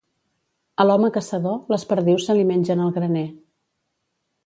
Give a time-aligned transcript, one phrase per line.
[0.83, 3.27] A l'home caçador, les perdius se li mengen el graner.